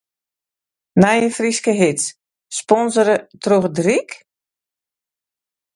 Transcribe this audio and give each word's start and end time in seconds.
Nije 1.03 1.27
Fryske 1.35 1.75
hits, 1.81 2.05
sponsore 2.61 3.15
troch 3.45 3.69
it 3.69 3.81
Ryk? 3.87 4.09